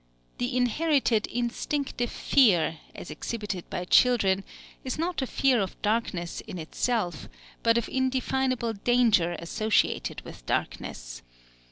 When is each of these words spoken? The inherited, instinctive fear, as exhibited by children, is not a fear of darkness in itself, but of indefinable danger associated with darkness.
The 0.39 0.57
inherited, 0.57 1.27
instinctive 1.27 2.09
fear, 2.09 2.79
as 2.95 3.11
exhibited 3.11 3.69
by 3.69 3.85
children, 3.85 4.43
is 4.83 4.97
not 4.97 5.21
a 5.21 5.27
fear 5.27 5.61
of 5.61 5.79
darkness 5.83 6.41
in 6.47 6.57
itself, 6.57 7.29
but 7.61 7.77
of 7.77 7.87
indefinable 7.87 8.73
danger 8.73 9.35
associated 9.39 10.21
with 10.21 10.43
darkness. 10.47 11.21